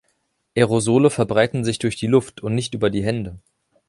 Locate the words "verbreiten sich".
1.11-1.77